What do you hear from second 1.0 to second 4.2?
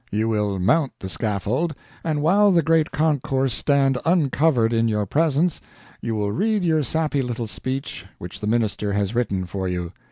scaffold, and while the great concourse stand